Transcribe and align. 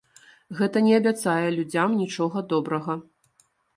Гэта 0.61 0.81
не 0.87 0.93
абяцае 0.99 1.45
людзям 1.57 1.93
нічога 2.01 2.43
добрага. 2.55 2.93